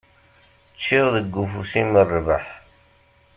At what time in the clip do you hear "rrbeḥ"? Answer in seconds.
2.07-2.45